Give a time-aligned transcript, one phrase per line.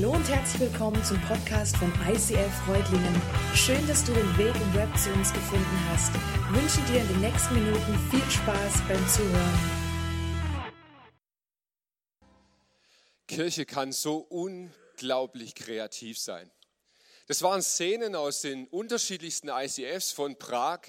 [0.00, 3.20] Hallo und herzlich willkommen zum Podcast von ICF Freudlingen.
[3.52, 6.12] Schön, dass du den Weg im Web zu uns gefunden hast.
[6.14, 9.58] Ich wünsche dir in den nächsten Minuten viel Spaß beim Zuhören.
[13.26, 16.48] Kirche kann so unglaublich kreativ sein.
[17.26, 20.82] Das waren Szenen aus den unterschiedlichsten ICFs von Prag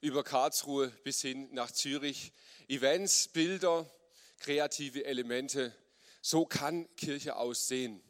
[0.00, 2.32] über Karlsruhe bis hin nach Zürich.
[2.68, 3.90] Events, Bilder,
[4.38, 5.74] kreative Elemente.
[6.20, 8.00] So kann Kirche aussehen.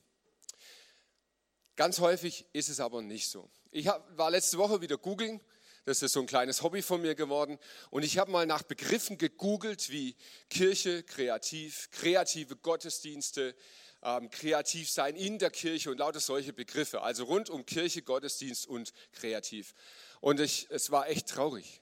[1.76, 3.50] Ganz häufig ist es aber nicht so.
[3.70, 5.40] Ich war letzte Woche wieder googeln.
[5.84, 7.58] Das ist so ein kleines Hobby von mir geworden.
[7.90, 10.14] Und ich habe mal nach Begriffen gegoogelt wie
[10.48, 13.56] Kirche, kreativ, kreative Gottesdienste,
[14.02, 17.02] ähm, kreativ sein in der Kirche und lauter solche Begriffe.
[17.02, 19.74] Also rund um Kirche, Gottesdienst und kreativ.
[20.20, 21.80] Und ich, es war echt traurig.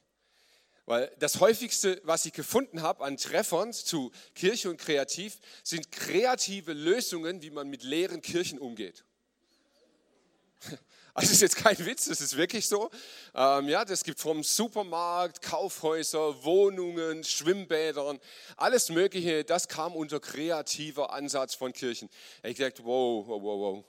[0.86, 6.72] Weil das häufigste, was ich gefunden habe an Treffern zu Kirche und Kreativ, sind kreative
[6.72, 9.04] Lösungen, wie man mit leeren Kirchen umgeht.
[11.12, 12.88] Also ist jetzt kein Witz, das ist wirklich so.
[13.34, 18.20] Ähm, ja, das gibt vom Supermarkt, Kaufhäuser, Wohnungen, Schwimmbädern,
[18.56, 19.42] alles Mögliche.
[19.42, 22.08] Das kam unter kreativer Ansatz von Kirchen.
[22.44, 23.84] Ich dachte, wow, wow, wow, wow.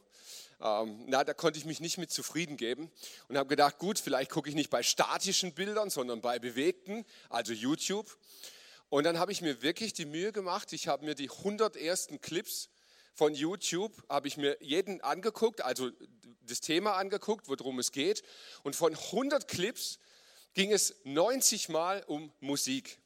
[0.84, 2.92] Ähm, na, da konnte ich mich nicht mit zufrieden geben
[3.28, 7.54] und habe gedacht, gut, vielleicht gucke ich nicht bei statischen Bildern, sondern bei bewegten, also
[7.54, 8.18] YouTube.
[8.90, 10.74] Und dann habe ich mir wirklich die Mühe gemacht.
[10.74, 12.70] Ich habe mir die 100 ersten Clips
[13.14, 15.92] von YouTube habe ich mir jeden angeguckt, also
[16.42, 18.24] das Thema angeguckt, worum es geht.
[18.64, 20.00] Und von 100 Clips
[20.54, 23.00] ging es 90 Mal um Musik.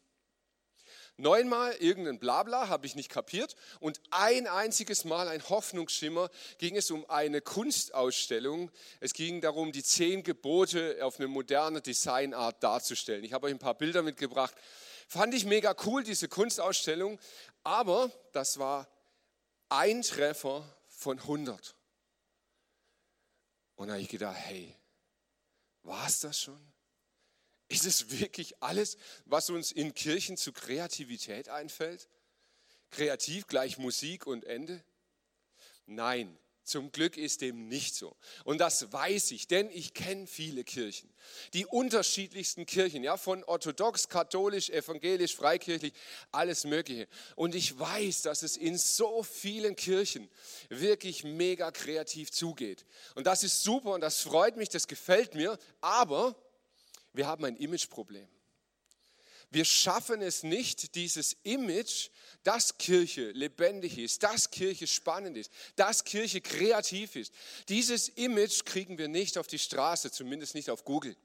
[1.17, 6.92] Neunmal irgendein Blabla habe ich nicht kapiert und ein einziges Mal ein Hoffnungsschimmer ging es
[6.92, 8.69] um eine Kunstausstellung.
[9.00, 13.23] Es ging darum, die zehn Gebote auf eine moderne Designart darzustellen.
[13.23, 14.53] Ich habe euch ein paar Bilder mitgebracht.
[15.08, 17.17] Fand ich mega cool, diese Kunstausstellung,
[17.64, 18.86] aber das war
[19.78, 21.76] ein Treffer von 100.
[23.76, 24.76] Und da habe ich gedacht, hey,
[25.84, 26.59] war es das schon?
[27.68, 32.08] Ist es wirklich alles, was uns in Kirchen zu Kreativität einfällt?
[32.91, 34.84] Kreativ gleich Musik und Ende?
[35.86, 38.16] Nein, zum Glück ist dem nicht so.
[38.44, 41.09] Und das weiß ich, denn ich kenne viele Kirchen.
[41.53, 45.94] Die unterschiedlichsten Kirchen, ja, von orthodox, katholisch, evangelisch, freikirchlich,
[46.31, 47.08] alles Mögliche.
[47.36, 50.30] Und ich weiß, dass es in so vielen Kirchen
[50.70, 52.86] wirklich mega kreativ zugeht.
[53.16, 55.58] Und das ist super und das freut mich, das gefällt mir.
[55.81, 56.36] Aber
[57.14, 58.28] wir haben ein Imageproblem.
[59.56, 62.10] Wir schaffen es nicht, dieses Image,
[62.44, 67.34] dass Kirche lebendig ist, dass Kirche spannend ist, dass Kirche kreativ ist.
[67.70, 71.16] Dieses Image kriegen wir nicht auf die Straße, zumindest nicht auf Google.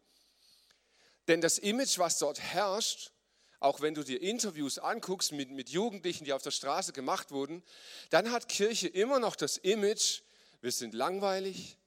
[1.27, 3.11] Denn das Image, was dort herrscht,
[3.59, 7.65] auch wenn du dir Interviews anguckst mit, mit Jugendlichen, die auf der Straße gemacht wurden,
[8.11, 10.21] dann hat Kirche immer noch das Image,
[10.61, 11.79] wir sind langweilig,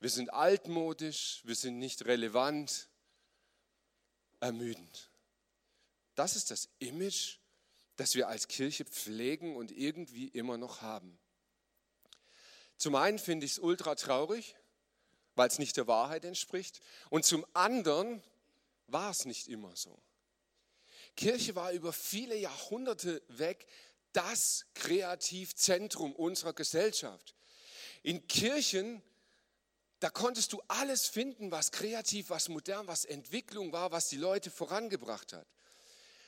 [0.00, 2.88] wir sind altmodisch, wir sind nicht relevant,
[4.40, 5.13] ermüdend.
[6.14, 7.38] Das ist das Image,
[7.96, 11.18] das wir als Kirche pflegen und irgendwie immer noch haben.
[12.76, 14.56] Zum einen finde ich es ultra traurig,
[15.34, 16.80] weil es nicht der Wahrheit entspricht.
[17.10, 18.22] Und zum anderen
[18.86, 19.98] war es nicht immer so.
[21.16, 23.66] Kirche war über viele Jahrhunderte weg
[24.12, 27.34] das Kreativzentrum unserer Gesellschaft.
[28.02, 29.02] In Kirchen,
[30.00, 34.50] da konntest du alles finden, was kreativ, was modern, was Entwicklung war, was die Leute
[34.50, 35.46] vorangebracht hat.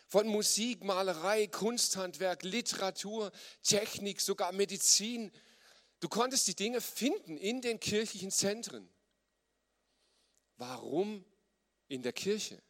[0.09, 5.33] Von Musik, Malerei, Kunsthandwerk, Literatur, Technik, sogar Medizin.
[5.99, 8.89] Du konntest die Dinge finden in den kirchlichen Zentren.
[10.59, 11.25] Warum
[11.89, 12.63] in der Kirche?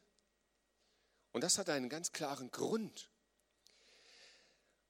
[1.32, 3.10] Und das hat einen ganz klaren Grund.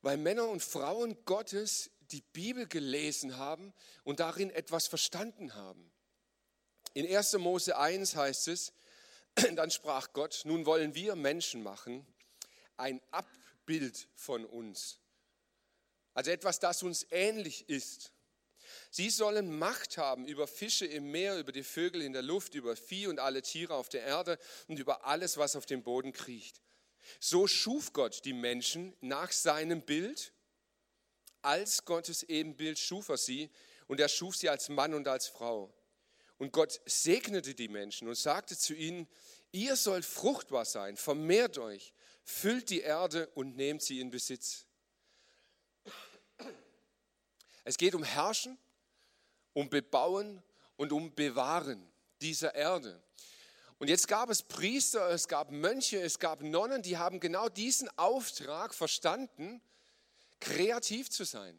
[0.03, 3.75] Weil Männer und Frauen Gottes die Bibel gelesen haben
[4.05, 5.93] und darin etwas verstanden haben.
[6.95, 7.33] In 1.
[7.39, 8.73] Mose 1 heißt es,
[9.57, 12.07] dann sprach Gott, nun wollen wir Menschen machen
[12.77, 14.99] ein Abbild von uns.
[16.15, 18.13] Also etwas, das uns ähnlich ist.
[18.91, 22.77] Sie sollen Macht haben über Fische im Meer, über die Vögel in der Luft, über
[22.77, 26.61] Vieh und alle Tiere auf der Erde und über alles, was auf dem Boden kriecht.
[27.21, 30.33] So schuf Gott die Menschen nach seinem Bild.
[31.43, 33.51] Als Gottes Ebenbild schuf er sie
[33.87, 35.73] und er schuf sie als Mann und als Frau.
[36.39, 39.09] Und Gott segnete die Menschen und sagte zu ihnen,
[39.53, 41.95] ihr sollt fruchtbar sein, vermehrt euch,
[42.27, 44.67] füllt die Erde und nehmt sie in Besitz.
[47.65, 48.59] Es geht um Herrschen,
[49.55, 50.43] um Bebauen
[50.77, 51.91] und um Bewahren
[52.21, 53.03] dieser Erde.
[53.79, 57.89] Und jetzt gab es Priester, es gab Mönche, es gab Nonnen, die haben genau diesen
[57.97, 59.61] Auftrag verstanden,
[60.41, 61.59] kreativ zu sein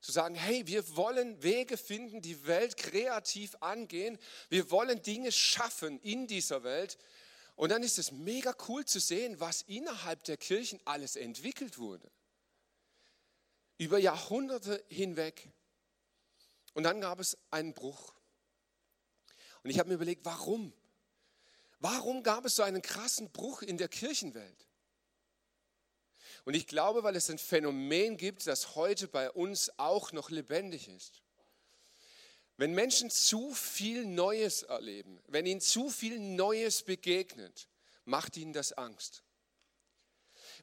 [0.00, 4.18] Zu sagen, hey, wir wollen Wege finden, die Welt kreativ angehen.
[4.48, 6.96] Wir wollen Dinge schaffen in dieser Welt.
[7.56, 12.10] Und dann ist es mega cool zu sehen, was innerhalb der Kirchen alles entwickelt wurde.
[13.78, 15.50] Über Jahrhunderte hinweg.
[16.74, 18.14] Und dann gab es einen Bruch.
[19.62, 20.72] Und ich habe mir überlegt, warum?
[21.80, 24.66] Warum gab es so einen krassen Bruch in der Kirchenwelt?
[26.44, 30.88] Und ich glaube, weil es ein Phänomen gibt, das heute bei uns auch noch lebendig
[30.88, 31.22] ist.
[32.56, 37.68] Wenn Menschen zu viel Neues erleben, wenn ihnen zu viel Neues begegnet,
[38.04, 39.22] macht ihnen das Angst.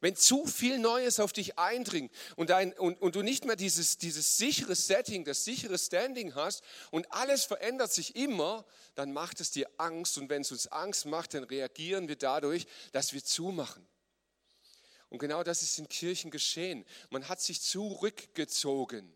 [0.01, 3.97] Wenn zu viel Neues auf dich eindringt und, ein, und, und du nicht mehr dieses,
[3.97, 9.51] dieses sichere Setting, das sichere Standing hast und alles verändert sich immer, dann macht es
[9.51, 10.17] dir Angst.
[10.17, 13.87] Und wenn es uns Angst macht, dann reagieren wir dadurch, dass wir zumachen.
[15.09, 16.85] Und genau das ist in Kirchen geschehen.
[17.09, 19.13] Man hat sich zurückgezogen.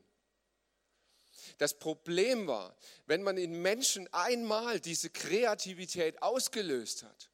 [1.58, 2.76] Das Problem war,
[3.08, 7.30] wenn man in Menschen einmal diese Kreativität ausgelöst hat,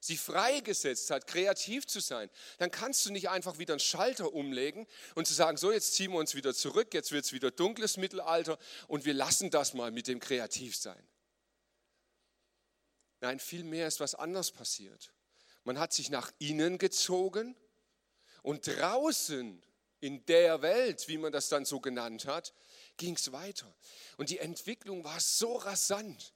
[0.00, 4.86] sie freigesetzt hat, kreativ zu sein, dann kannst du nicht einfach wieder einen Schalter umlegen
[5.16, 7.96] und zu sagen, so jetzt ziehen wir uns wieder zurück, jetzt wird es wieder dunkles
[7.96, 11.02] Mittelalter und wir lassen das mal mit dem Kreativsein.
[13.20, 15.12] Nein, vielmehr ist was anders passiert.
[15.64, 17.56] Man hat sich nach innen gezogen
[18.42, 19.60] und draußen
[20.00, 22.54] in der Welt, wie man das dann so genannt hat,
[22.98, 23.72] ging es weiter.
[24.18, 26.34] Und die Entwicklung war so rasant.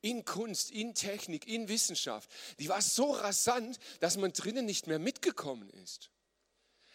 [0.00, 2.28] In Kunst, in Technik, in Wissenschaft.
[2.58, 6.10] Die war so rasant, dass man drinnen nicht mehr mitgekommen ist.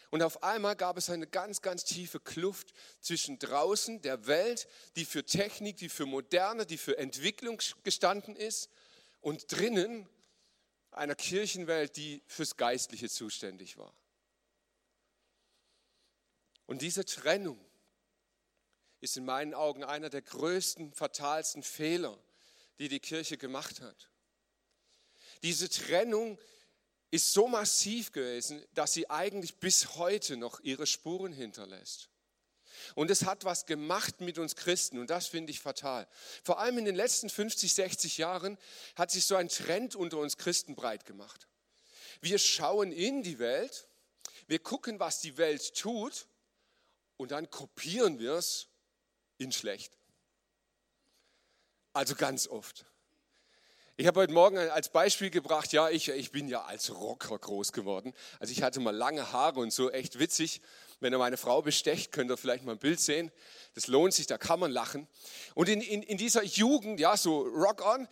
[0.09, 5.05] Und auf einmal gab es eine ganz, ganz tiefe Kluft zwischen draußen der Welt, die
[5.05, 8.69] für Technik, die für Moderne, die für Entwicklung gestanden ist,
[9.21, 10.07] und drinnen
[10.91, 13.93] einer Kirchenwelt, die fürs Geistliche zuständig war.
[16.65, 17.59] Und diese Trennung
[19.01, 22.17] ist in meinen Augen einer der größten, fatalsten Fehler,
[22.79, 24.09] die die Kirche gemacht hat.
[25.44, 26.39] Diese Trennung
[27.11, 32.09] ist so massiv gewesen, dass sie eigentlich bis heute noch ihre Spuren hinterlässt.
[32.95, 36.07] Und es hat was gemacht mit uns Christen und das finde ich fatal.
[36.44, 38.57] Vor allem in den letzten 50, 60 Jahren
[38.95, 41.47] hat sich so ein Trend unter uns Christen breit gemacht.
[42.21, 43.88] Wir schauen in die Welt,
[44.47, 46.27] wir gucken, was die Welt tut
[47.17, 48.67] und dann kopieren wir es
[49.37, 49.97] in schlecht.
[51.93, 52.85] Also ganz oft.
[53.99, 57.71] Ich habe heute Morgen als Beispiel gebracht, ja, ich, ich bin ja als Rocker groß
[57.71, 58.13] geworden.
[58.39, 60.61] Also ich hatte mal lange Haare und so, echt witzig.
[60.99, 63.31] Wenn ihr meine Frau bestecht, könnt ihr vielleicht mal ein Bild sehen.
[63.73, 65.07] Das lohnt sich, da kann man lachen.
[65.55, 68.07] Und in, in, in dieser Jugend, ja, so Rock on,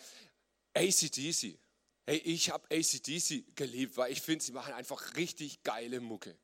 [0.74, 1.60] ACDC.
[2.08, 6.36] Hey, ich habe ACDC geliebt, weil ich finde, sie machen einfach richtig geile Mucke.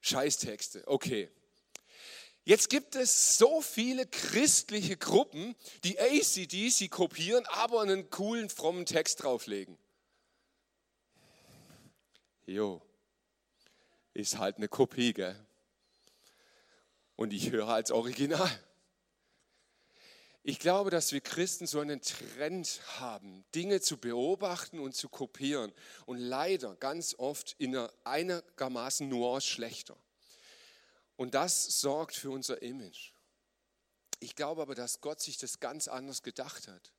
[0.00, 1.30] Scheißtexte, okay.
[2.48, 5.54] Jetzt gibt es so viele christliche Gruppen,
[5.84, 9.76] die ACDC kopieren, aber einen coolen, frommen Text drauflegen.
[12.46, 12.80] Jo,
[14.14, 15.38] ist halt eine Kopie, gell?
[17.16, 18.50] Und ich höre als Original.
[20.42, 25.70] Ich glaube, dass wir Christen so einen Trend haben, Dinge zu beobachten und zu kopieren.
[26.06, 29.98] Und leider ganz oft in einer einigermaßen Nuance schlechter.
[31.18, 33.10] Und das sorgt für unser Image.
[34.20, 36.92] Ich glaube aber, dass Gott sich das ganz anders gedacht hat.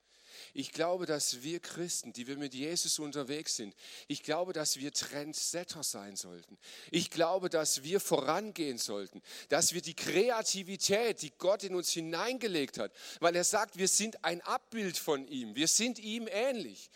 [0.54, 3.74] Ich glaube, dass wir Christen, die wir mit Jesus unterwegs sind,
[4.10, 6.58] ich glaube, dass wir Trendsetter sein sollten.
[6.92, 12.78] Ich glaube, dass wir vorangehen sollten, dass wir die Kreativität, die Gott in uns hineingelegt
[12.78, 12.92] hat,
[13.22, 16.90] weil er sagt, wir sind ein Abbild von ihm, wir sind ihm ähnlich.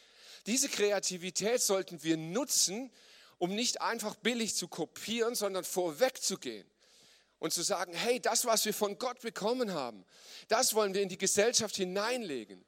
[0.45, 2.91] Diese Kreativität sollten wir nutzen,
[3.37, 6.67] um nicht einfach billig zu kopieren, sondern vorwegzugehen
[7.43, 10.05] und zu sagen, hey, das, was wir von Gott bekommen haben,
[10.47, 12.63] das wollen wir in die Gesellschaft hineinlegen.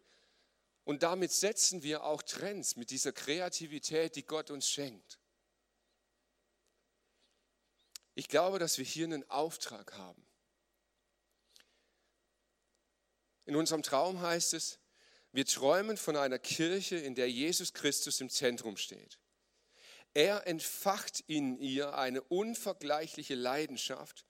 [0.84, 5.18] Und damit setzen wir auch Trends mit dieser Kreativität, die Gott uns schenkt.
[8.16, 10.28] Ich glaube, dass wir hier einen Auftrag haben.
[13.46, 14.80] In unserem Traum heißt es,
[15.32, 19.20] wir träumen von einer Kirche, in der Jesus Christus im Zentrum steht.
[20.14, 24.26] Er entfacht in ihr eine unvergleichliche Leidenschaft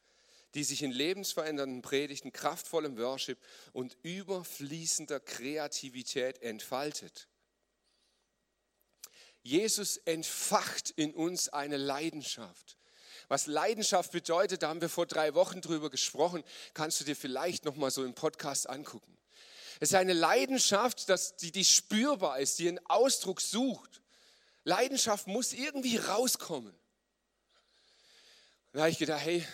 [0.56, 3.38] die sich in lebensverändernden Predigten, kraftvollem Worship
[3.74, 7.28] und überfließender Kreativität entfaltet.
[9.44, 12.78] Jesus entfacht in uns eine Leidenschaft.
[13.28, 16.44] Was Leidenschaft bedeutet, da haben wir vor drei Wochen drüber gesprochen,
[16.74, 19.18] kannst du dir vielleicht noch mal so im Podcast angucken.
[19.80, 24.02] Es ist eine Leidenschaft, dass die, die spürbar ist, die einen Ausdruck sucht.
[24.64, 26.74] Leidenschaft muss irgendwie rauskommen.
[28.72, 29.46] Da habe ich gedacht, hey,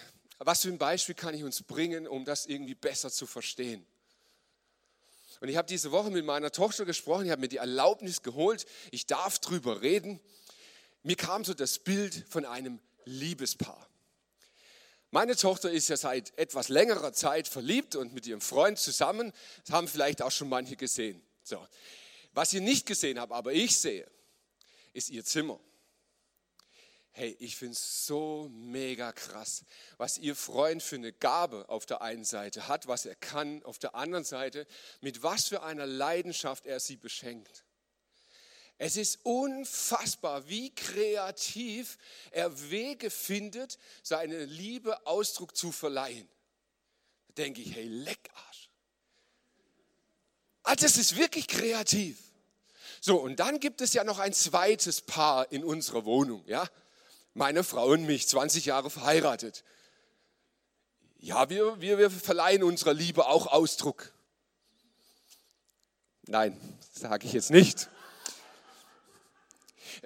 [0.46, 3.86] was für ein Beispiel kann ich uns bringen, um das irgendwie besser zu verstehen?
[5.40, 8.66] Und ich habe diese Woche mit meiner Tochter gesprochen, ich habe mir die Erlaubnis geholt,
[8.92, 10.20] ich darf drüber reden.
[11.04, 13.88] Mir kam so das Bild von einem Liebespaar.
[15.10, 19.34] Meine Tochter ist ja seit etwas längerer Zeit verliebt und mit ihrem Freund zusammen.
[19.66, 21.22] Das haben vielleicht auch schon manche gesehen.
[21.44, 21.68] So.
[22.34, 24.10] Was ihr nicht gesehen habt, aber ich sehe,
[24.94, 25.60] ist ihr Zimmer.
[27.14, 29.66] Hey, ich finde es so mega krass,
[29.98, 33.80] was ihr Freund für eine Gabe auf der einen Seite hat, was er kann, auf
[33.80, 34.66] der anderen Seite,
[35.02, 37.66] mit was für einer Leidenschaft er sie beschenkt.
[38.78, 41.98] Es ist unfassbar, wie kreativ
[42.32, 46.28] er Wege findet, seine Liebe Ausdruck zu verleihen.
[47.28, 48.70] Da denke ich, hey, Leckarsch.
[50.64, 52.18] Also das ist wirklich kreativ.
[53.02, 56.68] So, und dann gibt es ja noch ein zweites Paar in unserer Wohnung, ja?
[57.34, 59.64] Meine Frau und mich, 20 Jahre verheiratet.
[61.20, 64.12] Ja, wir, wir, wir verleihen unserer Liebe auch Ausdruck.
[66.24, 66.60] Nein,
[66.94, 67.90] sage ich jetzt nicht.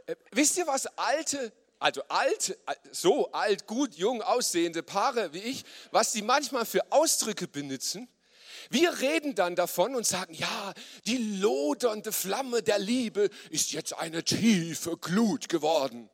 [0.06, 2.58] Äh, wisst ihr, was alte, also alte,
[2.92, 8.08] so alt, gut, jung aussehende Paare wie ich, was sie manchmal für Ausdrücke benutzen?
[8.70, 10.74] Wir reden dann davon und sagen, ja,
[11.06, 16.10] die lodernde Flamme der Liebe ist jetzt eine tiefe Glut geworden.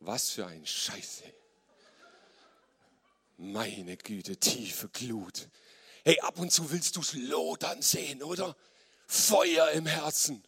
[0.00, 1.22] Was für ein Scheiß.
[1.24, 1.34] Ey.
[3.36, 5.48] Meine Güte, tiefe Glut.
[6.04, 8.56] Hey, ab und zu willst du es lodern sehen, oder?
[9.06, 10.44] Feuer im Herzen.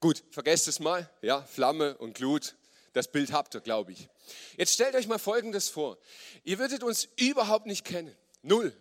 [0.00, 1.10] Gut, vergesst es mal.
[1.22, 2.56] Ja, Flamme und Glut.
[2.92, 4.08] Das Bild habt ihr, glaube ich.
[4.56, 5.98] Jetzt stellt euch mal Folgendes vor.
[6.44, 8.14] Ihr würdet uns überhaupt nicht kennen.
[8.42, 8.76] Null.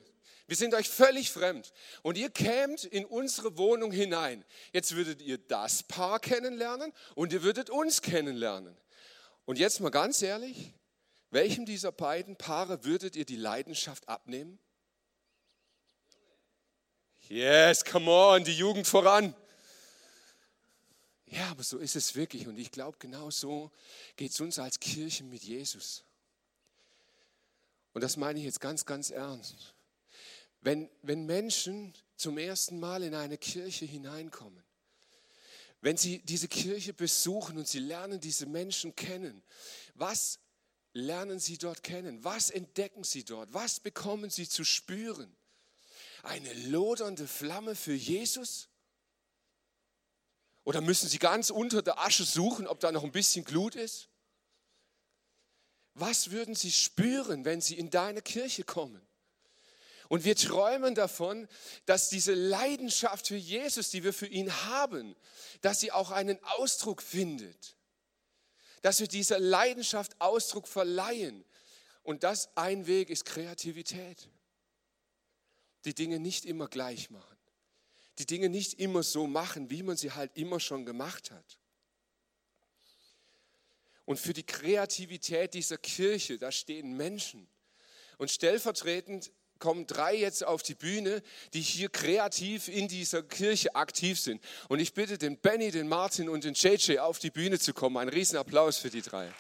[0.47, 1.71] Wir sind euch völlig fremd.
[2.01, 4.43] Und ihr kämt in unsere Wohnung hinein.
[4.71, 8.77] Jetzt würdet ihr das Paar kennenlernen und ihr würdet uns kennenlernen.
[9.45, 10.73] Und jetzt mal ganz ehrlich,
[11.29, 14.59] welchem dieser beiden Paare würdet ihr die Leidenschaft abnehmen?
[17.27, 19.35] Yes, come on, die Jugend voran.
[21.25, 22.47] Ja, aber so ist es wirklich.
[22.47, 23.71] Und ich glaube, genau so
[24.15, 26.03] geht es uns als Kirche mit Jesus.
[27.93, 29.73] Und das meine ich jetzt ganz, ganz ernst.
[30.61, 34.62] Wenn, wenn Menschen zum ersten Mal in eine Kirche hineinkommen,
[35.83, 39.43] wenn sie diese Kirche besuchen und sie lernen diese Menschen kennen,
[39.95, 40.39] was
[40.93, 42.23] lernen sie dort kennen?
[42.23, 43.53] Was entdecken sie dort?
[43.53, 45.35] Was bekommen sie zu spüren?
[46.23, 48.69] Eine lodernde Flamme für Jesus?
[50.63, 54.07] Oder müssen sie ganz unter der Asche suchen, ob da noch ein bisschen Glut ist?
[55.95, 59.05] Was würden sie spüren, wenn sie in deine Kirche kommen?
[60.09, 61.47] Und wir träumen davon,
[61.85, 65.15] dass diese Leidenschaft für Jesus, die wir für ihn haben,
[65.61, 67.77] dass sie auch einen Ausdruck findet.
[68.81, 71.45] Dass wir dieser Leidenschaft Ausdruck verleihen.
[72.03, 74.29] Und das ein Weg ist Kreativität.
[75.85, 77.33] Die Dinge nicht immer gleich machen
[78.19, 81.59] die Dinge nicht immer so machen, wie man sie halt immer schon gemacht hat.
[84.05, 87.47] Und für die Kreativität dieser Kirche, da stehen Menschen.
[88.17, 89.31] Und stellvertretend
[89.63, 94.43] kommen drei jetzt auf die Bühne, die hier kreativ in dieser Kirche aktiv sind.
[94.67, 97.95] Und ich bitte den Benny, den Martin und den JJ auf die Bühne zu kommen.
[97.95, 99.31] Ein Riesenapplaus für die drei.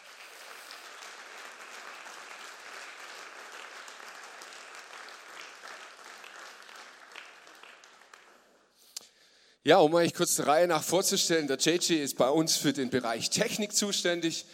[9.65, 12.89] Ja, um euch kurz der Reihe nach vorzustellen, der JJ ist bei uns für den
[12.89, 14.45] Bereich Technik zuständig.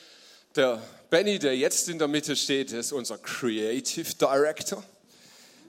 [0.56, 4.84] Der Benny, der jetzt in der Mitte steht, ist unser Creative Director.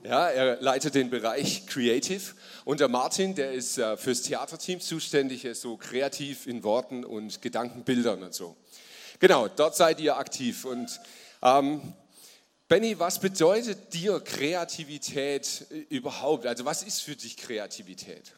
[0.03, 2.23] Ja, er leitet den Bereich Creative.
[2.65, 7.43] Und der Martin, der ist äh, fürs Theaterteam zuständig, ist so kreativ in Worten und
[7.43, 8.57] Gedankenbildern und so.
[9.19, 10.65] Genau, dort seid ihr aktiv.
[10.65, 11.01] Und
[11.43, 11.93] ähm,
[12.67, 16.47] Benny, was bedeutet dir Kreativität äh, überhaupt?
[16.47, 18.33] Also was ist für dich Kreativität?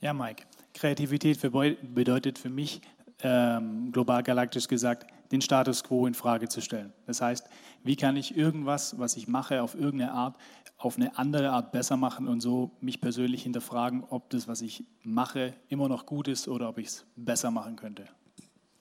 [0.00, 0.44] Ja, Mike.
[0.74, 2.80] Kreativität bedeutet für mich,
[3.22, 6.92] ähm, global galaktisch gesagt, den Status quo in Frage zu stellen.
[7.06, 7.46] Das heißt,
[7.82, 10.36] wie kann ich irgendwas, was ich mache, auf irgendeine Art,
[10.76, 14.84] auf eine andere Art besser machen und so mich persönlich hinterfragen, ob das, was ich
[15.02, 18.06] mache, immer noch gut ist oder ob ich es besser machen könnte.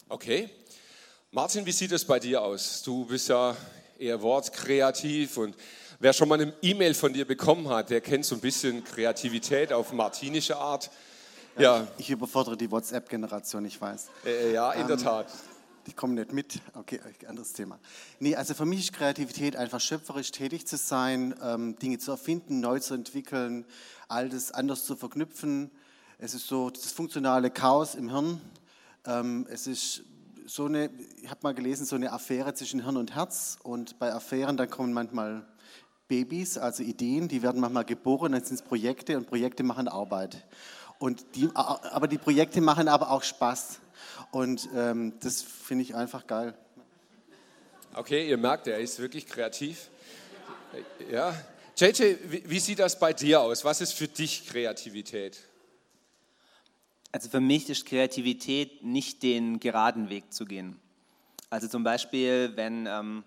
[0.10, 0.50] Okay.
[1.31, 2.84] Martin, wie sieht es bei dir aus?
[2.84, 3.55] Du bist ja
[3.98, 5.55] eher wortkreativ und
[6.00, 9.72] wer schon mal eine E-Mail von dir bekommen hat, der kennt so ein bisschen Kreativität
[9.72, 10.89] auf martinische Art.
[11.58, 11.88] Ja.
[11.98, 14.10] Ich, ich überfordere die WhatsApp-Generation, ich weiß.
[14.25, 15.27] Äh, ja, in ähm, der Tat.
[15.88, 16.61] Die kommen nicht mit.
[16.75, 17.79] Okay, anderes Thema.
[18.19, 22.59] Nee, also für mich ist Kreativität einfach schöpferisch tätig zu sein, ähm, Dinge zu erfinden,
[22.59, 23.65] neu zu entwickeln,
[24.07, 25.71] Altes anders zu verknüpfen.
[26.19, 28.41] Es ist so das funktionale Chaos im Hirn.
[29.05, 30.03] Ähm, es ist
[30.45, 33.57] so eine, ich habe mal gelesen, so eine Affäre zwischen Hirn und Herz.
[33.63, 35.47] Und bei Affären, da kommen manchmal
[36.07, 40.45] Babys, also Ideen, die werden manchmal geboren, dann sind es Projekte und Projekte machen Arbeit.
[41.00, 43.79] Und die, aber die Projekte machen aber auch Spaß.
[44.31, 46.53] Und ähm, das finde ich einfach geil.
[47.93, 49.89] Okay, ihr merkt, er ist wirklich kreativ.
[51.11, 51.35] Ja.
[51.77, 53.65] JJ, wie, wie sieht das bei dir aus?
[53.65, 55.39] Was ist für dich Kreativität?
[57.11, 60.79] Also für mich ist Kreativität nicht den geraden Weg zu gehen.
[61.50, 63.25] Also zum Beispiel, wenn ähm,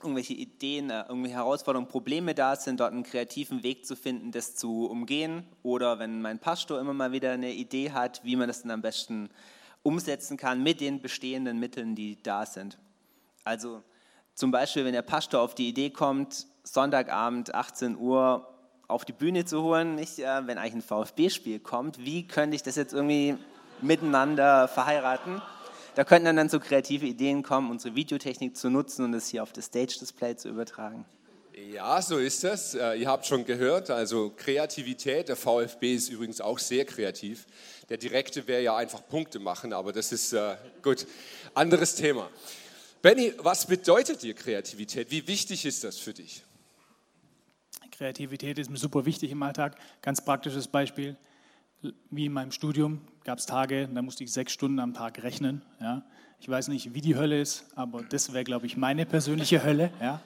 [0.00, 4.54] irgendwelche Ideen, äh, irgendwelche Herausforderungen, Probleme da sind, dort einen kreativen Weg zu finden, das
[4.54, 5.44] zu umgehen.
[5.64, 8.82] Oder wenn mein Pastor immer mal wieder eine Idee hat, wie man das dann am
[8.82, 9.30] besten
[9.82, 12.78] umsetzen kann mit den bestehenden Mitteln, die da sind.
[13.44, 13.82] Also
[14.34, 18.48] zum Beispiel, wenn der Pastor auf die Idee kommt, Sonntagabend 18 Uhr
[18.88, 22.62] auf die Bühne zu holen, nicht, äh, wenn eigentlich ein VfB-Spiel kommt, wie könnte ich
[22.62, 23.36] das jetzt irgendwie
[23.80, 25.42] miteinander verheiraten?
[25.94, 29.52] Da könnten dann so kreative Ideen kommen, unsere Videotechnik zu nutzen und es hier auf
[29.52, 31.04] das Stage-Display zu übertragen.
[31.54, 32.74] Ja, so ist das.
[32.74, 37.46] Äh, ihr habt schon gehört, also Kreativität, der VfB ist übrigens auch sehr kreativ.
[37.90, 41.06] Der direkte wäre ja einfach Punkte machen, aber das ist äh, gut.
[41.52, 42.30] Anderes Thema.
[43.02, 45.10] Benny, was bedeutet dir Kreativität?
[45.10, 46.42] Wie wichtig ist das für dich?
[47.90, 49.76] Kreativität ist mir super wichtig im Alltag.
[50.00, 51.16] Ganz praktisches Beispiel,
[52.10, 55.60] wie in meinem Studium gab es Tage, da musste ich sechs Stunden am Tag rechnen.
[55.80, 56.02] Ja.
[56.40, 59.92] Ich weiß nicht, wie die Hölle ist, aber das wäre, glaube ich, meine persönliche Hölle.
[60.00, 60.22] Ja.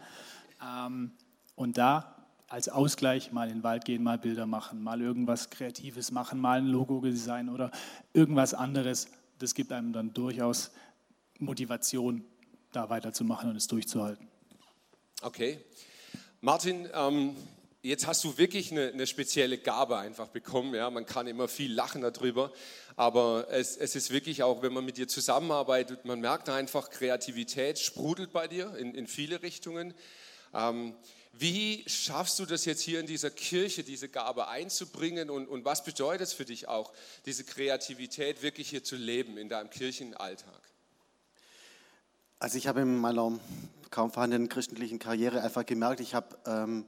[1.55, 2.17] Und da
[2.49, 6.59] als Ausgleich mal in den Wald gehen, mal Bilder machen, mal irgendwas Kreatives machen, mal
[6.59, 7.71] ein Logo designen oder
[8.13, 9.09] irgendwas anderes.
[9.39, 10.71] Das gibt einem dann durchaus
[11.39, 12.25] Motivation,
[12.73, 14.29] da weiterzumachen und es durchzuhalten.
[15.23, 15.59] Okay.
[16.41, 17.35] Martin, ähm,
[17.83, 20.75] jetzt hast du wirklich eine, eine, spezielle Gabe einfach bekommen.
[20.75, 20.91] Ja?
[20.91, 22.53] Man kann immer viel lachen darüber,
[22.97, 27.79] aber es, es, ist wirklich auch, wenn man mit dir zusammenarbeitet, man merkt einfach, Kreativität
[27.79, 29.95] sprudelt bei dir in, in viele Richtungen.
[30.57, 30.95] Ähm,
[31.33, 35.85] wie schaffst du das jetzt hier in dieser Kirche, diese Gabe einzubringen und, und was
[35.85, 36.93] bedeutet es für dich auch,
[37.27, 40.61] diese Kreativität wirklich hier zu leben in deinem Kirchenalltag?
[42.39, 43.39] Also ich habe in meiner
[43.91, 46.87] kaum vorhandenen christlichen Karriere einfach gemerkt, ich habe ähm,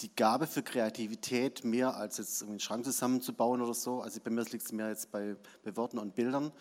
[0.00, 4.00] die Gabe für Kreativität mehr als jetzt einen Schrank zusammenzubauen oder so.
[4.00, 6.52] Also bei mir liegt es mehr jetzt bei, bei Worten und Bildern.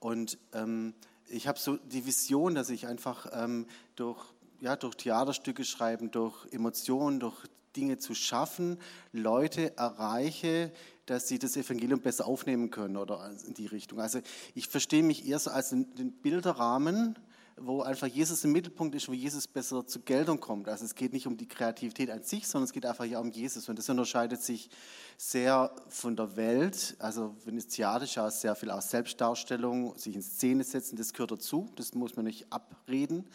[0.00, 0.94] Und ähm,
[1.28, 4.22] ich habe so die Vision, dass ich einfach ähm, durch,
[4.64, 7.36] ja, durch Theaterstücke schreiben, durch Emotionen, durch
[7.76, 8.78] Dinge zu schaffen,
[9.12, 10.72] Leute erreiche,
[11.04, 14.00] dass sie das Evangelium besser aufnehmen können oder in die Richtung.
[14.00, 14.20] Also
[14.54, 17.18] ich verstehe mich eher so als den Bilderrahmen,
[17.56, 20.68] wo einfach Jesus im Mittelpunkt ist, wo Jesus besser zur Geltung kommt.
[20.68, 23.30] Also es geht nicht um die Kreativität an sich, sondern es geht einfach ja um
[23.30, 23.68] Jesus.
[23.68, 24.70] Und das unterscheidet sich
[25.16, 26.96] sehr von der Welt.
[26.98, 31.30] Also wenn es Theater schaut, sehr viel aus Selbstdarstellung, sich in Szene setzen, das gehört
[31.30, 31.70] dazu.
[31.76, 33.28] Das muss man nicht abreden.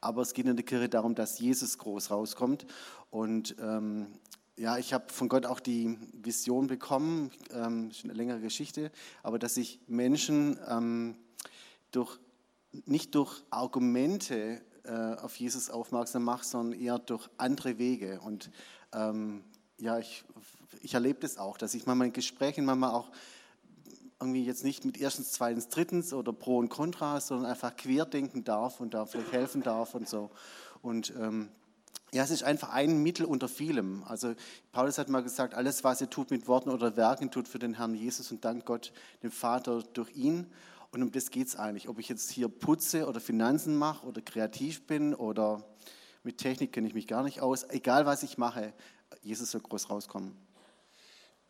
[0.00, 2.66] Aber es geht in der Kirche darum, dass Jesus groß rauskommt.
[3.10, 4.06] Und ähm,
[4.56, 8.92] ja, ich habe von Gott auch die Vision bekommen, ähm, ist eine längere Geschichte,
[9.24, 11.16] aber dass ich Menschen ähm,
[11.90, 12.18] durch
[12.86, 18.20] nicht durch Argumente äh, auf Jesus aufmerksam mache, sondern eher durch andere Wege.
[18.20, 18.50] Und
[18.92, 19.44] ähm,
[19.78, 20.24] ja, ich,
[20.82, 23.10] ich erlebe das auch, dass ich manchmal in Gesprächen manchmal auch
[24.20, 28.80] irgendwie jetzt nicht mit erstens, zweitens, drittens oder Pro und Contra, sondern einfach querdenken darf
[28.80, 30.30] und da vielleicht helfen darf und so.
[30.82, 31.48] Und ähm,
[32.12, 34.04] ja, es ist einfach ein Mittel unter vielem.
[34.04, 34.34] Also
[34.70, 37.74] Paulus hat mal gesagt, alles, was ihr tut mit Worten oder Werken, tut für den
[37.74, 40.46] Herrn Jesus und dankt Gott, dem Vater, durch ihn.
[40.94, 41.88] Und um das geht es eigentlich.
[41.88, 45.64] Ob ich jetzt hier putze oder Finanzen mache oder kreativ bin oder
[46.22, 47.68] mit Technik kenne ich mich gar nicht aus.
[47.68, 48.72] Egal was ich mache,
[49.20, 50.36] Jesus soll groß rauskommen.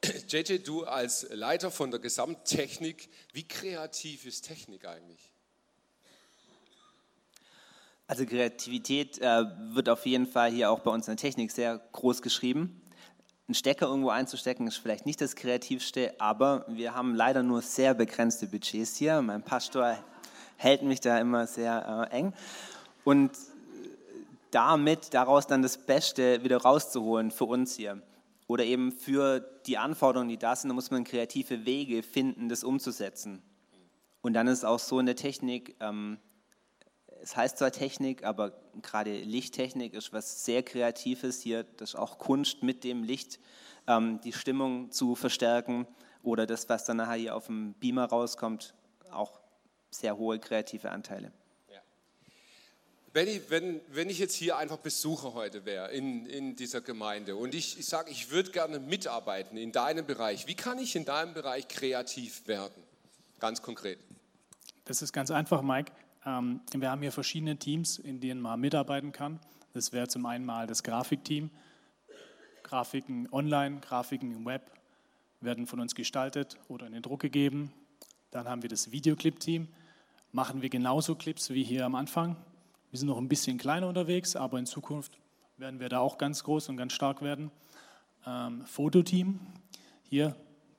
[0.29, 5.31] JJ, du als Leiter von der Gesamttechnik, wie kreativ ist Technik eigentlich?
[8.07, 11.87] Also Kreativität äh, wird auf jeden Fall hier auch bei uns in der Technik sehr
[11.93, 12.81] groß geschrieben
[13.47, 17.93] einen Stecker irgendwo einzustecken, ist vielleicht nicht das Kreativste, aber wir haben leider nur sehr
[17.95, 19.21] begrenzte Budgets hier.
[19.21, 19.99] Mein Pastor
[20.57, 22.33] hält mich da immer sehr äh, eng.
[23.05, 23.33] Und
[24.51, 28.01] damit daraus dann das Beste wieder rauszuholen für uns hier.
[28.47, 32.63] Oder eben für die Anforderungen, die da sind, da muss man kreative Wege finden, das
[32.63, 33.43] umzusetzen.
[34.23, 36.19] Und dann ist auch so in der Technik, ähm,
[37.25, 41.65] es heißt zwar Technik, aber gerade Lichttechnik ist was sehr Kreatives hier.
[41.79, 43.41] Das ist auch Kunst mit dem Licht,
[43.87, 45.87] ähm, die Stimmung zu verstärken
[46.23, 48.75] oder das, was dann nachher hier auf dem Beamer rauskommt,
[49.11, 49.41] auch
[49.91, 51.33] sehr hohe kreative Anteile.
[51.73, 51.81] Ja.
[53.15, 57.55] Benny, wenn, wenn ich jetzt hier einfach Besucher heute wäre in, in dieser Gemeinde und
[57.55, 61.33] ich, ich sage, ich würde gerne mitarbeiten in deinem Bereich, wie kann ich in deinem
[61.33, 62.83] Bereich kreativ werden?
[63.41, 63.99] Ganz konkret.
[64.85, 65.91] Das ist ganz einfach, Mike
[66.25, 69.41] wir haben hier verschiedene Teams, in denen man mitarbeiten kann.
[69.75, 71.51] Das wäre zum einen mal das Grafikteam.
[72.63, 74.71] Grafiken online, Grafiken im Web
[75.41, 77.73] werden von uns gestaltet oder in den Druck gegeben.
[78.31, 79.69] Dann haben wir das Videoclip-Team.
[80.33, 82.37] Machen wir genauso Clips wie hier am Anfang.
[82.91, 85.19] Wir sind noch ein bisschen kleiner unterwegs, aber in Zukunft
[85.57, 87.51] werden wir da auch ganz groß und ganz stark werden.
[88.27, 89.41] Ähm, Fototeam.
[90.05, 90.35] Hier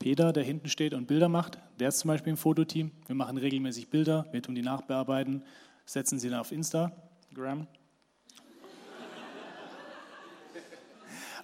[0.06, 2.92] Peter, der hinten steht und Bilder macht, der ist zum Beispiel im Fototeam.
[3.08, 5.44] Wir machen regelmäßig Bilder, wir tun die nachbearbeiten,
[5.84, 7.66] setzen sie dann auf Instagram.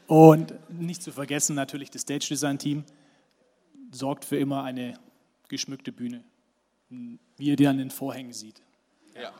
[0.06, 2.84] Und nicht zu vergessen natürlich das Stage Design Team
[3.92, 4.94] sorgt für immer eine
[5.50, 6.24] geschmückte Bühne,
[6.90, 8.62] wie ihr die an den Vorhängen seht.
[9.16, 9.34] Ja.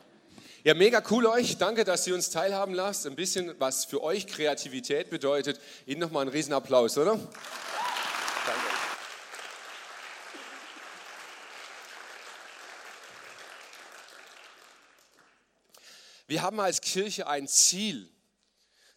[0.64, 1.58] Ja, mega cool euch.
[1.58, 3.06] Danke, dass ihr uns teilhaben lasst.
[3.06, 5.60] Ein bisschen, was für euch Kreativität bedeutet.
[5.86, 7.12] Ihnen nochmal einen Riesenapplaus, oder?
[7.12, 8.71] Danke.
[16.32, 18.08] Wir haben als Kirche ein Ziel.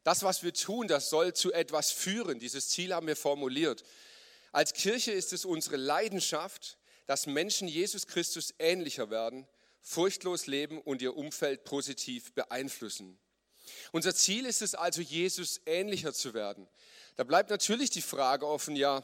[0.06, 2.39] Das, was wir tun, das soll zu etwas führen.
[2.39, 3.84] Dieses Ziel haben wir formuliert.
[4.54, 9.45] Als Kirche ist es unsere Leidenschaft, dass Menschen Jesus Christus ähnlicher werden,
[9.82, 13.19] furchtlos leben und ihr Umfeld positiv beeinflussen.
[13.91, 16.69] Unser Ziel ist es also, Jesus ähnlicher zu werden.
[17.17, 19.04] Da bleibt natürlich die Frage offen, ja,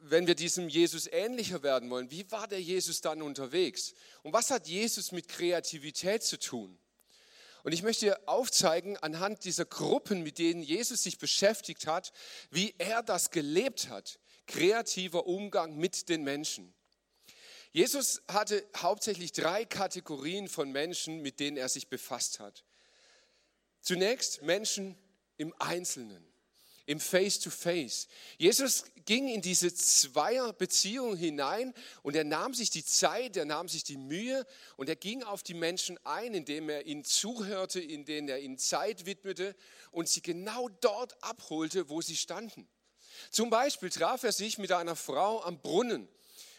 [0.00, 3.94] wenn wir diesem Jesus ähnlicher werden wollen, wie war der Jesus dann unterwegs?
[4.24, 6.76] Und was hat Jesus mit Kreativität zu tun?
[7.62, 12.12] Und ich möchte aufzeigen, anhand dieser Gruppen, mit denen Jesus sich beschäftigt hat,
[12.50, 14.18] wie er das gelebt hat.
[14.46, 16.74] Kreativer Umgang mit den Menschen.
[17.70, 22.64] Jesus hatte hauptsächlich drei Kategorien von Menschen, mit denen er sich befasst hat.
[23.80, 24.96] Zunächst Menschen
[25.36, 26.31] im Einzelnen
[26.86, 28.06] im Face-to-Face.
[28.06, 28.08] -face.
[28.38, 33.84] Jesus ging in diese Zweierbeziehung hinein und er nahm sich die Zeit, er nahm sich
[33.84, 38.40] die Mühe und er ging auf die Menschen ein, indem er ihnen zuhörte, indem er
[38.40, 39.54] ihnen Zeit widmete
[39.90, 42.68] und sie genau dort abholte, wo sie standen.
[43.30, 46.08] Zum Beispiel traf er sich mit einer Frau am Brunnen,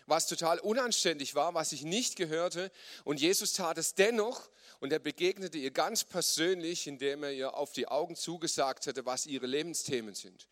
[0.05, 2.71] was total unanständig war, was ich nicht gehörte
[3.03, 4.49] und Jesus tat es dennoch
[4.83, 9.25] und er begegnete ihr ganz persönlich, indem er ihr auf die Augen zugesagt hatte, was
[9.25, 10.49] ihre Lebensthemen sind.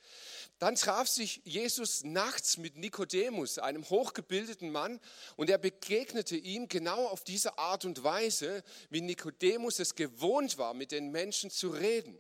[0.57, 5.01] Dann traf sich Jesus nachts mit Nikodemus, einem hochgebildeten Mann,
[5.35, 10.73] und er begegnete ihm genau auf diese Art und Weise, wie Nikodemus es gewohnt war,
[10.73, 12.17] mit den Menschen zu reden.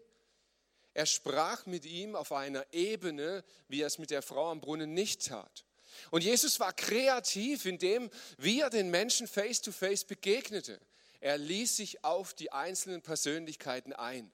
[0.93, 4.93] Er sprach mit ihm auf einer Ebene, wie er es mit der Frau am Brunnen
[4.93, 5.63] nicht tat.
[6.09, 10.81] Und Jesus war kreativ in dem, wie er den Menschen face-to-face -face begegnete.
[11.21, 14.31] Er ließ sich auf die einzelnen Persönlichkeiten ein.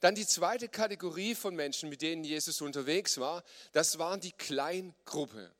[0.00, 5.52] Dann die zweite Kategorie von Menschen, mit denen Jesus unterwegs war, das waren die Kleingruppe.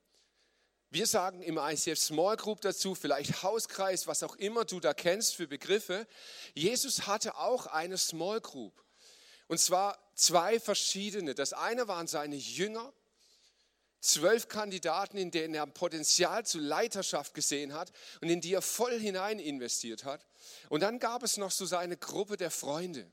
[0.91, 5.35] Wir sagen im ICF Small Group dazu, vielleicht Hauskreis, was auch immer du da kennst
[5.35, 6.07] für Begriffe.
[6.55, 8.85] Jesus hatte auch eine Small Group.
[9.49, 11.35] Und zwar zwei verschiedene.
[11.35, 12.93] Das eine waren seine Jünger
[14.01, 18.99] zwölf Kandidaten, in denen er Potenzial zur Leiterschaft gesehen hat und in die er voll
[18.99, 20.27] hinein investiert hat.
[20.69, 23.11] Und dann gab es noch so seine Gruppe der Freunde.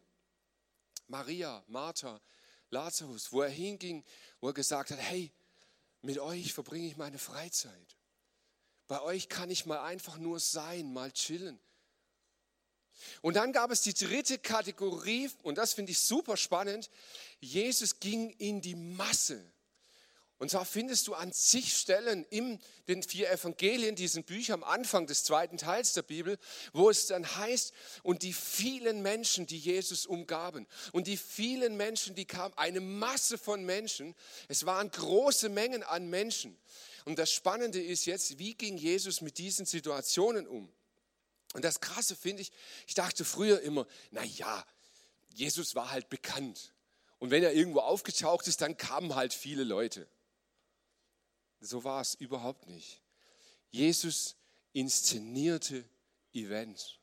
[1.07, 2.21] Maria, Martha,
[2.69, 4.03] Lazarus, wo er hinging,
[4.39, 5.31] wo er gesagt hat, hey,
[6.01, 7.95] mit euch verbringe ich meine Freizeit.
[8.87, 11.59] Bei euch kann ich mal einfach nur sein, mal chillen.
[13.21, 16.89] Und dann gab es die dritte Kategorie, und das finde ich super spannend.
[17.39, 19.43] Jesus ging in die Masse.
[20.37, 25.07] Und zwar findest du an zig Stellen in den vier Evangelien, diesen Büchern am Anfang
[25.07, 26.37] des zweiten Teils der Bibel,
[26.73, 32.15] wo es dann heißt, und die vielen Menschen, die Jesus umgaben, und die vielen Menschen,
[32.15, 34.13] die kamen, eine Masse von Menschen,
[34.49, 36.57] es waren große Mengen an Menschen.
[37.05, 40.69] Und das Spannende ist jetzt, wie ging Jesus mit diesen Situationen um?
[41.53, 42.51] Und das Krasse finde ich,
[42.87, 44.65] ich dachte früher immer, na ja,
[45.29, 46.73] Jesus war halt bekannt.
[47.19, 50.09] Und wenn er irgendwo aufgetaucht ist, dann kamen halt viele Leute.
[51.65, 53.01] So war es überhaupt nicht.
[53.71, 54.35] Jesus
[54.73, 55.83] inszenierte
[56.33, 56.95] Events.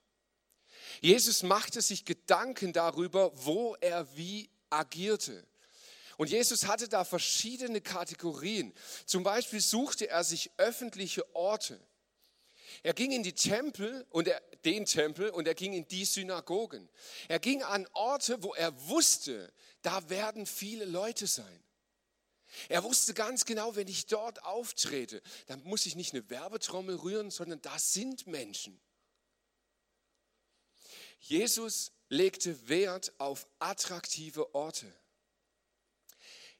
[1.00, 5.44] Jesus machte sich Gedanken darüber, wo er wie agierte.
[6.16, 8.72] Und Jesus hatte da verschiedene Kategorien.
[9.04, 11.80] Zum Beispiel suchte er sich öffentliche Orte.
[12.84, 16.88] Er ging in die Tempel und er, den Tempel und er ging in die Synagogen.
[17.28, 21.62] Er ging an Orte, wo er wusste, da werden viele Leute sein.
[22.68, 27.30] Er wusste ganz genau, wenn ich dort auftrete, dann muss ich nicht eine Werbetrommel rühren,
[27.30, 28.80] sondern da sind Menschen.
[31.20, 34.92] Jesus legte Wert auf attraktive Orte.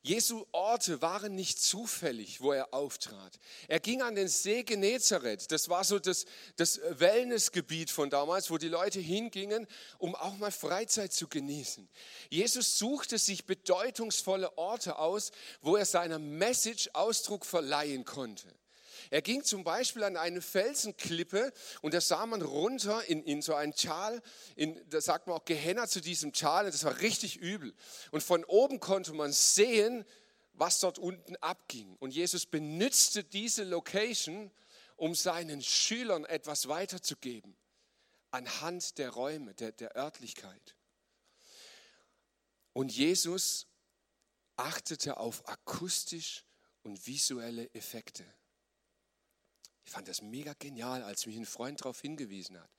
[0.04, 3.38] Jesu Orte waren nicht zufällig, wo er auftrat.
[3.68, 5.52] Er ging an den See Genezareth.
[5.52, 10.50] Das war so das, das Wellnessgebiet von damals, wo die Leute hingingen, um auch mal
[10.50, 11.88] Freizeit zu genießen.
[12.30, 18.48] Jesus suchte sich bedeutungsvolle Orte aus, wo er seiner Message Ausdruck verleihen konnte.
[19.12, 23.54] Er ging zum Beispiel an eine Felsenklippe und da sah man runter in, in so
[23.54, 24.22] ein Tal,
[24.56, 27.74] in, da sagt man auch Gehenna zu diesem Tal, und das war richtig übel.
[28.10, 30.06] Und von oben konnte man sehen,
[30.54, 31.94] was dort unten abging.
[32.00, 34.50] Und Jesus benützte diese Location,
[34.96, 37.54] um seinen Schülern etwas weiterzugeben,
[38.30, 40.74] anhand der Räume, der, der Örtlichkeit.
[42.72, 43.66] Und Jesus
[44.56, 46.46] achtete auf akustisch
[46.82, 48.24] und visuelle Effekte.
[49.84, 52.70] Ich fand das mega genial, als mich ein Freund darauf hingewiesen hat.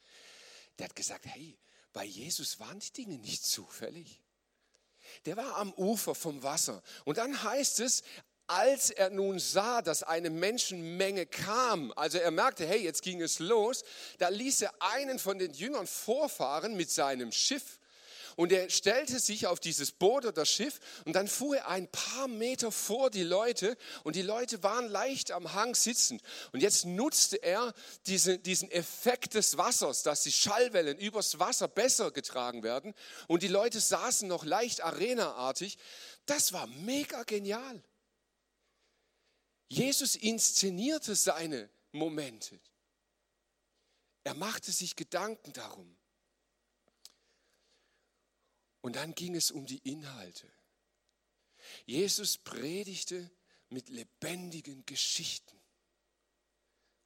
[0.78, 1.58] Der hat gesagt, hey,
[1.92, 4.22] bei Jesus waren die Dinge nicht zufällig.
[5.26, 6.82] Der war am Ufer vom Wasser.
[7.06, 8.04] Und dann heißt es,
[8.48, 13.40] als er nun sah, dass eine Menschenmenge kam, also er merkte, hey, jetzt ging es
[13.40, 13.84] los,
[14.18, 17.80] da ließ er einen von den Jüngern vorfahren mit seinem Schiff
[18.36, 22.28] und er stellte sich auf dieses Boot oder Schiff und dann fuhr er ein paar
[22.28, 26.22] Meter vor die Leute und die Leute waren leicht am Hang sitzend.
[26.52, 27.74] Und jetzt nutzte er
[28.08, 32.94] diese, diesen Effekt des Wassers, dass die Schallwellen übers Wasser besser getragen werden
[33.28, 35.78] und die Leute saßen noch leicht arenaartig.
[36.26, 37.84] Das war mega genial.
[39.70, 42.60] Jesus inszenierte seine Momente.
[44.24, 45.98] Er machte sich Gedanken darum.
[48.84, 50.52] Und dann ging es um die Inhalte.
[51.86, 53.32] Jesus predigte
[53.70, 55.58] mit lebendigen Geschichten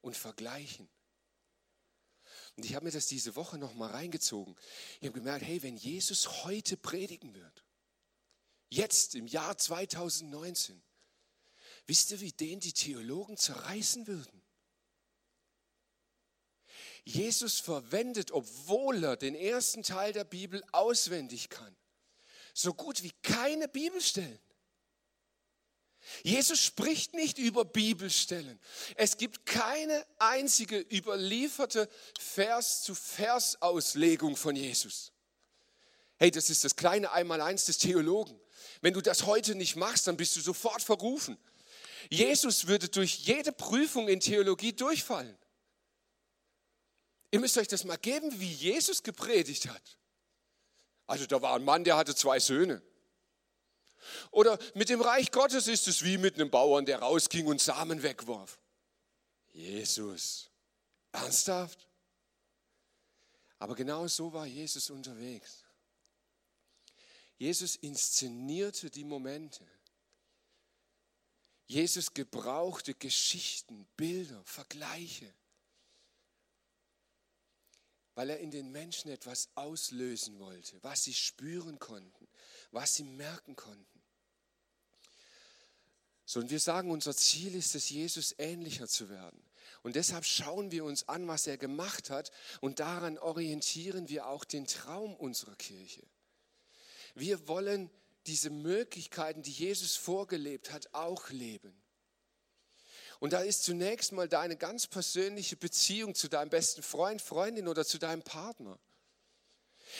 [0.00, 0.88] und Vergleichen.
[2.56, 4.56] Und ich habe mir das diese Woche noch mal reingezogen.
[5.00, 7.64] Ich habe gemerkt, hey, wenn Jesus heute predigen wird,
[8.70, 10.82] jetzt im Jahr 2019,
[11.86, 14.42] wisst ihr, wie den die Theologen zerreißen würden?
[17.08, 21.74] Jesus verwendet, obwohl er den ersten Teil der Bibel auswendig kann,
[22.52, 24.38] so gut wie keine Bibelstellen.
[26.22, 28.60] Jesus spricht nicht über Bibelstellen.
[28.94, 35.12] Es gibt keine einzige überlieferte Vers-zu-Vers-Auslegung von Jesus.
[36.18, 38.38] Hey, das ist das kleine Einmaleins des Theologen.
[38.82, 41.38] Wenn du das heute nicht machst, dann bist du sofort verrufen.
[42.10, 45.38] Jesus würde durch jede Prüfung in Theologie durchfallen.
[47.30, 49.98] Ihr müsst euch das mal geben, wie Jesus gepredigt hat.
[51.06, 52.82] Also da war ein Mann, der hatte zwei Söhne.
[54.30, 58.02] Oder mit dem Reich Gottes ist es wie mit einem Bauern, der rausging und Samen
[58.02, 58.58] wegwarf.
[59.52, 60.50] Jesus.
[61.12, 61.88] Ernsthaft?
[63.58, 65.64] Aber genau so war Jesus unterwegs.
[67.38, 69.66] Jesus inszenierte die Momente.
[71.66, 75.32] Jesus gebrauchte Geschichten, Bilder, Vergleiche
[78.18, 82.26] weil er in den Menschen etwas auslösen wollte, was sie spüren konnten,
[82.72, 84.02] was sie merken konnten.
[86.24, 89.40] So, und wir sagen, unser Ziel ist es, Jesus ähnlicher zu werden.
[89.84, 94.42] Und deshalb schauen wir uns an, was er gemacht hat und daran orientieren wir auch
[94.42, 96.02] den Traum unserer Kirche.
[97.14, 97.88] Wir wollen
[98.26, 101.80] diese Möglichkeiten, die Jesus vorgelebt hat, auch leben.
[103.20, 107.84] Und da ist zunächst mal deine ganz persönliche Beziehung zu deinem besten Freund, Freundin oder
[107.84, 108.78] zu deinem Partner.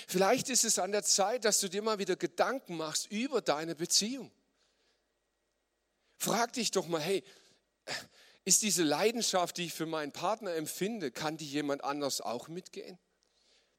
[0.07, 3.75] Vielleicht ist es an der Zeit, dass du dir mal wieder Gedanken machst über deine
[3.75, 4.31] Beziehung.
[6.17, 7.25] Frag dich doch mal, hey,
[8.45, 12.99] ist diese Leidenschaft, die ich für meinen Partner empfinde, kann die jemand anders auch mitgehen?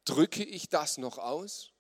[0.06, 1.72] Drücke ich das noch aus?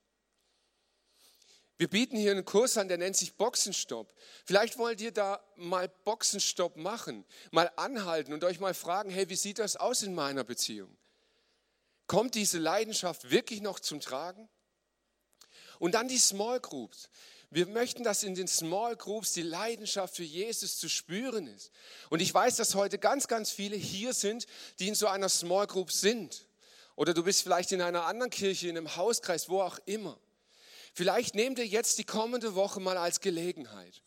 [1.80, 4.14] Wir bieten hier einen Kurs an, der nennt sich Boxenstopp.
[4.44, 9.38] Vielleicht wollt ihr da mal Boxenstopp machen, mal anhalten und euch mal fragen, hey, wie
[9.38, 10.94] sieht das aus in meiner Beziehung?
[12.06, 14.50] Kommt diese Leidenschaft wirklich noch zum Tragen?
[15.80, 17.10] Und dann die Small Groups.
[17.50, 21.72] Wir möchten, dass in den Small Groups die Leidenschaft für Jesus zu spüren ist.
[22.10, 24.48] Und ich weiß, dass heute ganz, ganz viele hier sind,
[24.80, 26.46] die in so einer Small Group sind.
[26.98, 30.20] Oder du bist vielleicht in einer anderen Kirche, in einem Hauskreis, wo auch immer.
[30.94, 34.04] Vielleicht nehmt ihr jetzt die kommende Woche mal als Gelegenheit.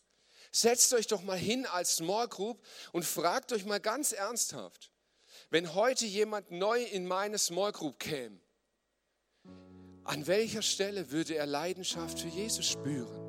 [0.50, 4.90] Setzt euch doch mal hin als Small Group und fragt euch mal ganz ernsthaft,
[5.50, 8.38] wenn heute jemand neu in meine Small Group käme,
[10.04, 13.22] an welcher Stelle würde er Leidenschaft für Jesus spüren?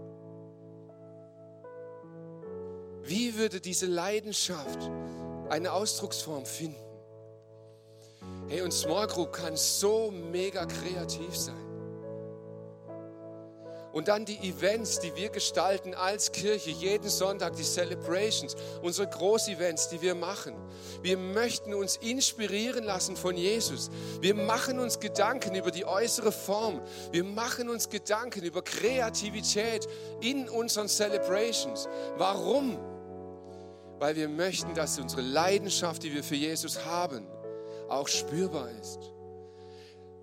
[3.03, 4.79] Wie würde diese Leidenschaft
[5.49, 6.79] eine Ausdrucksform finden?
[8.47, 11.62] Hey, und Small Group kann so mega kreativ sein.
[13.93, 19.89] Und dann die Events, die wir gestalten als Kirche, jeden Sonntag, die Celebrations, unsere Großevents,
[19.89, 20.55] die wir machen.
[21.03, 23.91] Wir möchten uns inspirieren lassen von Jesus.
[24.19, 26.81] Wir machen uns Gedanken über die äußere Form.
[27.11, 29.87] Wir machen uns Gedanken über Kreativität
[30.21, 31.87] in unseren Celebrations.
[32.17, 32.79] Warum?
[33.99, 37.27] Weil wir möchten, dass unsere Leidenschaft, die wir für Jesus haben,
[37.89, 39.13] auch spürbar ist.